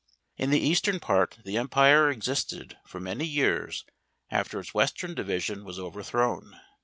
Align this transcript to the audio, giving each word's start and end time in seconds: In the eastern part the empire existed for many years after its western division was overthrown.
In 0.35 0.49
the 0.49 0.59
eastern 0.59 0.99
part 0.99 1.37
the 1.45 1.59
empire 1.59 2.09
existed 2.09 2.75
for 2.87 2.99
many 2.99 3.23
years 3.23 3.85
after 4.31 4.59
its 4.59 4.73
western 4.73 5.13
division 5.13 5.63
was 5.63 5.77
overthrown. 5.77 6.59